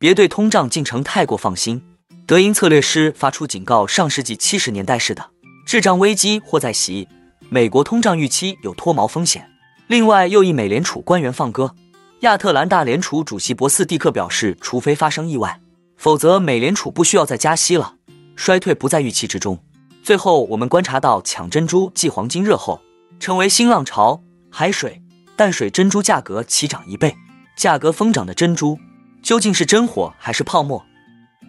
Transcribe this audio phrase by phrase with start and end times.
[0.00, 1.82] 别对通胀进程太过放心。
[2.24, 5.30] 德银策略师发出警告：上世纪七十年代式的
[5.66, 7.08] 滞胀危机或在袭，
[7.48, 9.50] 美国通胀预期有脱毛风险。
[9.88, 11.74] 另外，又一美联储官员放歌，
[12.20, 15.60] 亚特兰大联储主席博斯蒂克表示，除非发生意外，
[15.96, 17.94] 否则美联储不需要再加息了，
[18.36, 19.58] 衰退不在预期之中。
[20.04, 22.80] 最后，我们观察到抢珍珠继黄金热后，
[23.18, 25.02] 成为新浪潮，海水、
[25.34, 27.16] 淡水珍珠价格齐涨一倍，
[27.56, 28.78] 价格疯涨的珍珠
[29.22, 30.84] 究竟是真火还是泡沫？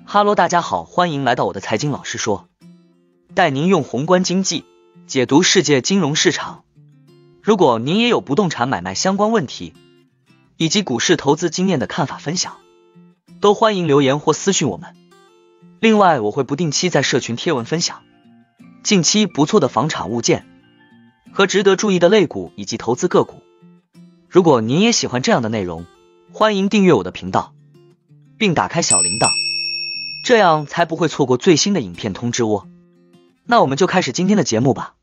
[0.06, 2.50] 哈喽，大家好，欢迎来到我的财经老师说，
[3.36, 4.66] 带您用宏观经济
[5.08, 6.64] 解读世界金融市场。
[7.42, 9.74] 如果您也有不动产买卖相关问题，
[10.58, 12.58] 以及股市投资经验的看法分享，
[13.40, 14.96] 都欢迎留言或私信我们。
[15.80, 18.02] 另外，我会不定期在社群贴文分享
[18.84, 20.46] 近期不错的房产物件
[21.32, 23.42] 和值得注意的类股以及投资个股。
[24.28, 25.86] 如果您也喜欢这样的内容，
[26.34, 27.54] 欢迎订阅我的频道，
[28.40, 29.30] 并打开小铃铛。
[30.24, 32.68] 这样才不会错过最新的影片通知哦。
[33.46, 34.94] 那我们就开始今天的节目吧。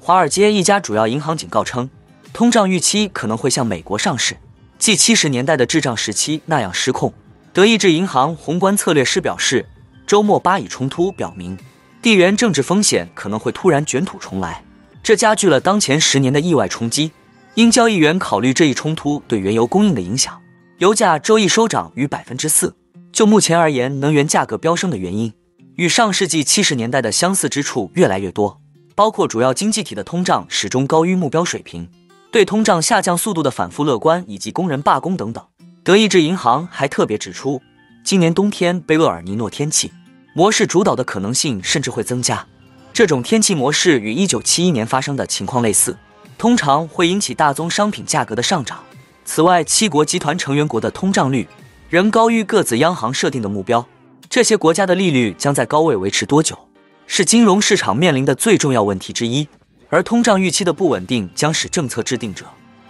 [0.00, 1.88] 华尔街一家主要银行警告称，
[2.34, 4.36] 通胀预期可能会像美国上市，
[4.78, 7.14] 即七十年代的滞胀时期那样失控。
[7.54, 9.66] 德意志银行宏观策略师表示，
[10.06, 11.56] 周末巴以冲突表明，
[12.04, 14.62] 地缘政治风险可能会突然卷土重来。
[15.02, 17.10] 这加剧了当前十年的意外冲击。
[17.54, 20.38] 因交易员考虑这一冲突对原油供应的影响，
[20.76, 22.76] 油价周一收涨逾百分之四。
[23.10, 25.32] 就目前而言，能源价格飙升的原因
[25.76, 28.60] 与上世纪七十年代的相似之处越来越多，
[28.94, 31.88] 包括主要经济体的通胀始终高于目标水平、
[32.30, 35.42] 对通胀下降速度的反复乐观，以及工人罢工等等。
[35.82, 37.62] 德意志银行还特别指出，
[38.04, 39.90] 今年冬天贝厄尔尼诺天气
[40.36, 42.44] 模式主导的可能性甚至会增加。
[42.92, 45.96] 这种天气模式与1971年发生的情况类似，
[46.36, 48.82] 通常会引起大宗商品价格的上涨。
[49.24, 51.48] 此外，七国集团成员国的通胀率
[51.88, 53.86] 仍高于各自央行设定的目标。
[54.28, 56.58] 这些国家的利率将在高位维持多久，
[57.06, 59.46] 是金融市场面临的最重要问题之一。
[59.88, 62.44] 而通胀预期的不稳定将使政策制定者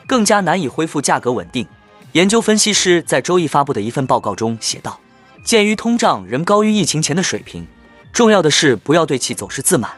[0.07, 1.67] 更加难以恢复价格稳定。
[2.13, 4.99] 研究分析师在周一发布的一份报告中写道
[5.45, 7.67] ：“鉴于通胀仍高于疫情前的水平。”
[8.13, 9.91] 重要的是不要对其走势自满，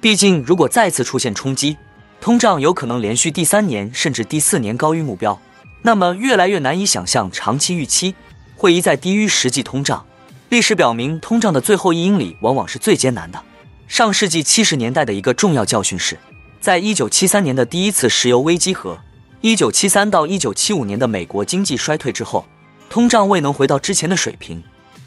[0.00, 1.76] 毕竟如果再次出现冲击，
[2.20, 5.40] 通胀有可能连续第三年甚至第四年高于目标，
[5.82, 8.14] 那么越来越难以想象长期预期
[8.56, 10.06] 会一再低于实际通胀。
[10.50, 13.42] 历史表明，通胀的最后一英里往往是最艰难的。
[13.88, 16.16] 上世纪七十年代的一个重要教训是，
[16.60, 19.00] 在一九七三年的第一次石油危机和
[19.40, 22.46] 一九七三到一九七五年的美国经济衰退之后，
[22.88, 24.62] 通胀未能回到之前的水平。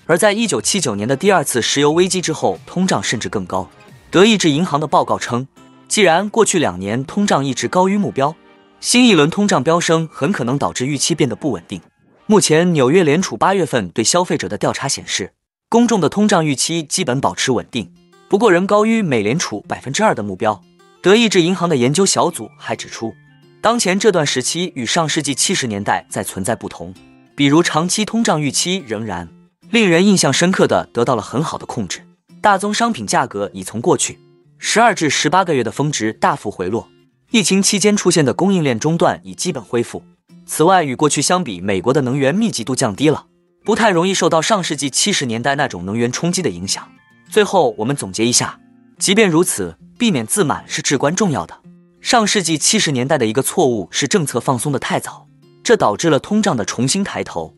[0.07, 3.69] 而在一九七九年的第二次石油危机之后，通胀甚至更高。
[4.09, 5.45] 德意志银行的报告称，
[5.89, 8.33] 既然过去两年通胀一直高于目标，
[8.79, 11.81] 新一轮通胀飙升很可能导致预期变得不稳定。
[12.25, 15.33] 目前，纽约联储八月份对消费者的调查显示，
[15.67, 17.91] 公众的通胀预期基本保持稳定，
[18.29, 20.61] 不过仍高于美联储百分之二的目标。
[21.01, 23.13] 德意志银行的研究小组还指出，
[23.61, 26.93] 当前这段时期与上世纪七十年代在存在不同，
[27.35, 29.27] 比如长期通胀预期仍然。
[29.69, 32.07] 令人印象深刻的得到了很好的控制，
[32.41, 34.17] 大宗商品价格已从过去
[34.57, 36.87] 十二至十八个月的峰值大幅回落，
[37.31, 40.01] 疫情期间出现的供应链中断已基本恢复。
[40.45, 43.25] 此外，与过去相比，美国的能源密集度降低了，
[43.65, 46.87] 不太容易受到上世纪七十年代那种能源冲击的影响。
[47.29, 48.57] 最后，我们总结一下，
[48.97, 51.53] 即便如此，避免自满是至关重要的。
[51.99, 55.27] 上世纪七十年代的一个错误是政策放松的太早，
[55.61, 57.53] 这导致了通胀的重新抬头。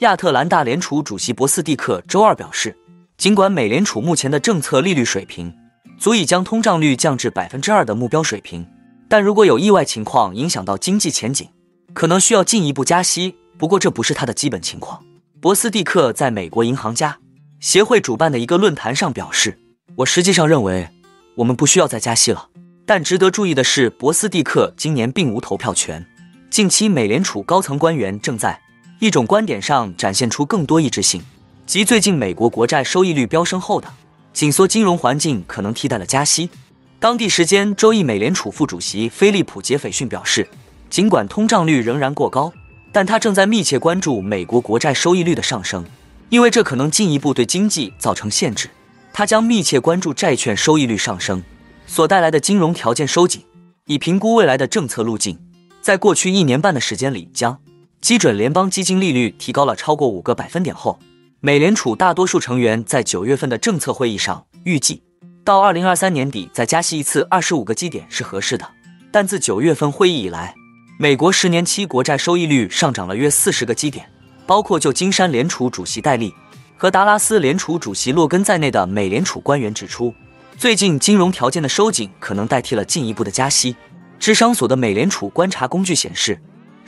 [0.00, 2.76] 亚特兰大联储主席博斯蒂克周二表示，
[3.16, 5.52] 尽管美联储目前的政策利率水平
[5.98, 8.64] 足以将通胀率降至百分之二的目标水平，
[9.08, 11.48] 但如果有意外情况影响到经济前景，
[11.94, 13.34] 可能需要进一步加息。
[13.58, 15.02] 不过，这不是他的基本情况。
[15.40, 17.18] 博斯蒂克在美国银行家
[17.58, 19.58] 协会主办的一个论坛上表示
[19.98, 20.88] ：“我实际上认为
[21.34, 22.50] 我们不需要再加息了。”
[22.86, 26.06] 但值得注意的是，博斯蒂克今年并无投票权。
[26.48, 28.60] 近期，美联储高层官员正在。
[29.00, 31.22] 一种观点上展现出更多一致性，
[31.66, 33.88] 即最近美国国债收益率飙升后的
[34.32, 36.50] 紧缩金融环境可能替代了加息。
[36.98, 40.48] 当地时间周一，美联储副主席菲利普·杰斐逊表示，
[40.90, 42.52] 尽管通胀率仍然过高，
[42.90, 45.84] 但他正在密切关注美国国债收益率的上升，
[46.28, 48.68] 因为这可能进一步对经济造成限制。
[49.12, 51.42] 他将密切关注债券收益率上升
[51.86, 53.44] 所带来的金融条件收紧，
[53.86, 55.38] 以评估未来的政策路径。
[55.80, 57.58] 在过去一年半的时间里，将
[58.00, 60.98] 基准联邦基金利率提高了超过五个百分点后，
[61.40, 65.02] 美联储大多数成员在九月份的政策会议上预计，
[65.42, 68.68] 到二零二三年底再加息一次二十五个基点是合适的。
[69.10, 70.54] 但自九月份会议以来，
[70.98, 74.08] 美国十年期国债收益率上涨了约四十个基点，
[74.46, 76.32] 包括旧金山联储主席戴利
[76.76, 80.14] 和达拉斯联储主席洛根在内的美联储官员指出，
[80.56, 83.74] 最近金融条件的收紧可能代替了进一步的加息。
[84.20, 86.40] 智商所的美联储观察工具显示，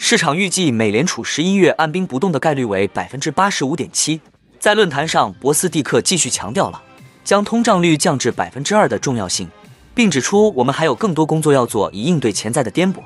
[0.02, 4.18] 市场预计美联储十一月按兵不动的概率为百分之八十五点七。
[4.58, 6.82] 在论坛上，博斯蒂克继续强调了
[7.22, 9.46] 将通胀率降至百分之二的重要性，
[9.94, 13.00] 并指出我们还有更多工作要做以应对潜在的颠簸。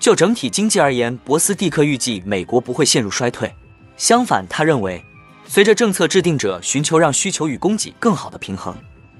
[0.00, 3.54] 就整体经济而言，博斯蒂克预计美国不会陷入衰退。
[3.98, 5.04] 相反，他认为，
[5.46, 8.74] 随着政策制定者寻求让需求与供给更好的平衡，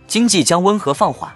[0.06, 1.30] 经济将温和放缓。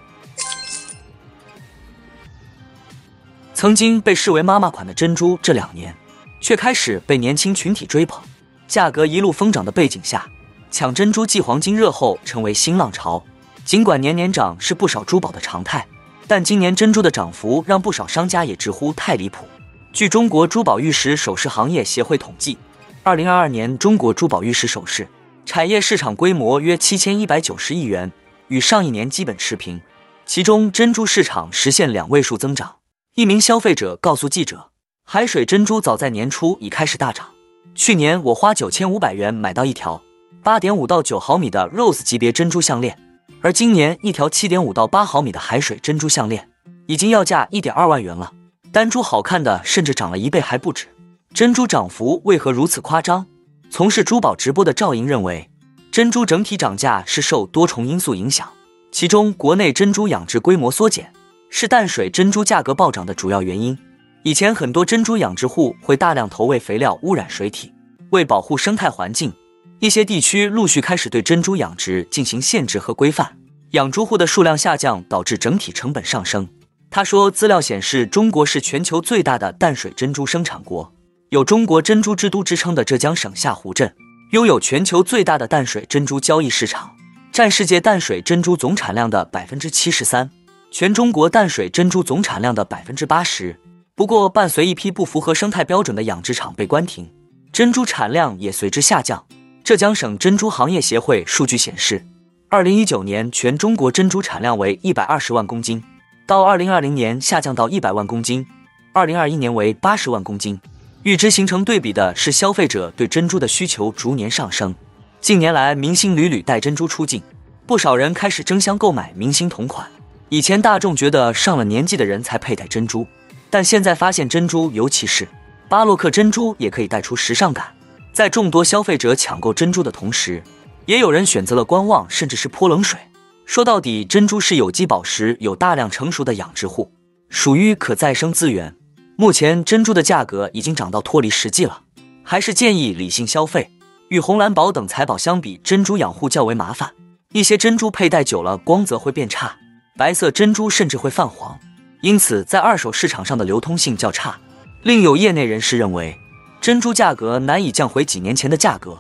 [3.63, 5.95] 曾经被视为妈妈款的珍珠，这两年
[6.41, 8.21] 却开始被年轻群体追捧，
[8.67, 10.27] 价格一路疯涨的背景下，
[10.69, 13.23] 抢珍珠继黄金热后成为新浪潮。
[13.65, 15.87] 尽管年年涨是不少珠宝的常态。
[16.27, 19.47] 但今年珍珠的涨幅让不少商家也直呼太离谱。
[19.93, 22.59] 据中国珠宝玉石首饰行业协会统计，
[23.05, 25.07] 二零二二年中国珠宝玉石首饰
[25.47, 28.11] 产业市场规模约七千一百九十亿元，
[28.49, 29.81] 与上一年基本持平。
[30.27, 32.82] 其中珍珠市场实现两位数增长。
[33.15, 34.71] 一名消费者告诉记者，
[35.05, 37.27] 海水珍珠早在年初已开始大涨。
[37.75, 40.01] 去年我花九千五百元买到一条
[40.43, 42.99] 八点五到九毫米的 Rose 级别珍珠项链。
[43.43, 46.49] 而今年一条七点五到八毫米的海水珍珠项链
[46.87, 48.33] 已经要价一点二万元了，
[48.73, 50.87] 单珠好看的甚至涨了一倍还不止。
[51.35, 53.27] 珍珠涨幅为何如此夸张？
[53.69, 55.51] 从事珠宝直播的赵莹认为，
[55.91, 58.49] 珍珠整体涨价是受多重因素影响，
[58.91, 61.13] 其中国内珍珠养殖规模缩减
[61.55, 63.77] 是淡水珍珠价格暴涨的主要原因。
[64.23, 67.71] 以前很多珍珠养殖户会大量投喂肥料，污染水体，
[68.11, 69.31] 为保护生态环境。
[69.79, 73.37] 一些地区陆续开始对珍珠养殖进行限制和规范，
[73.73, 76.49] 养猪户的数量下降，导致整体成本上升。
[76.91, 80.91] 他说，资料显示，中国是全球最大的淡水珍珠生产国，
[81.29, 83.95] 有“中国珍珠之都”之称的浙江省下湖镇，
[84.31, 86.93] 拥有全球最大的淡水珍珠交易市场，
[87.31, 90.31] 占世界淡水珍珠总产量的百分之七十三，
[90.73, 93.55] 全中国淡水珍珠总产量的百分之八十。
[93.95, 97.07] 不过，伴随一批不符合生态标准的养殖场被关停，
[97.53, 99.23] 珍珠产量也随之下降。
[99.63, 102.03] 浙江省珍珠行业协会数据显示，
[102.49, 105.85] 二零一九年全中国珍珠产量为一百二十万公斤，
[106.27, 108.47] 到二零二零年下降到一百万公斤，
[108.95, 110.59] 二零二一年为八十万公斤。
[111.03, 114.75] 与之形成对比的是，消费者对珍珠的需求逐年上升。
[115.21, 117.23] 近年来，明星屡屡带珍珠出镜，
[117.67, 119.87] 不少人开始争相购买明星同款。
[120.33, 123.07] 以前大众觉得上了年纪的人才佩戴珍珠，
[123.51, 125.29] 但现在发现珍珠，尤其是
[125.69, 127.67] 巴洛克珍珠，也可以带出时尚感。
[128.15, 130.43] 在众多消费者抢购珍珠的同时，
[130.87, 132.99] 也有人选择了观望，甚至是泼冷水。
[133.45, 136.91] 说到底，珍珠是有机宝石，有大量成熟的养殖户，
[137.29, 138.75] 属于可再生资源。
[139.19, 141.83] 目前珍珠的价格已经涨到脱离实际了，
[142.25, 143.71] 还是建议理性消费。
[144.09, 146.95] 与红蓝宝等财宝相比，珍珠养护较为麻烦，
[147.35, 149.57] 一些珍珠佩戴久了光泽会变差，
[149.97, 151.59] 白色珍珠甚至会泛黄，
[152.01, 154.39] 因此在二手市场上的流通性较差。
[154.83, 156.19] 另有业内人士认为。
[156.61, 158.97] 珍珠价格难以降回几年前的价格，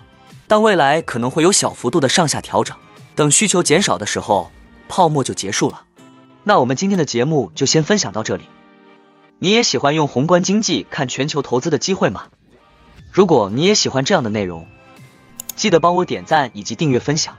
[0.48, 2.76] 但未来可能会有小幅度的上下调整。
[3.14, 4.50] 等需求减少的时候，
[4.88, 5.84] 泡沫就结束了。
[6.42, 8.46] 那我们今天的节目就先分享到这里。
[9.38, 12.24] 你也喜欢用宏观经济看全球投资的机会吗？
[13.12, 14.66] 如果你也喜欢这样的内容，
[15.54, 17.38] 记得帮我点赞以及订阅分享。